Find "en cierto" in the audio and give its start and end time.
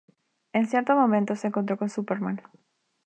0.51-0.95